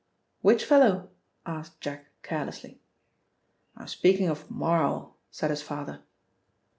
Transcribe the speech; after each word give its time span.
"Which 0.41 0.65
fellow?" 0.65 1.11
asked 1.45 1.79
Jack 1.79 2.07
carelessly. 2.23 2.81
"I'm 3.77 3.85
speaking 3.87 4.29
of 4.29 4.49
Marl," 4.49 5.15
said 5.29 5.51
his 5.51 5.61
father. 5.61 6.01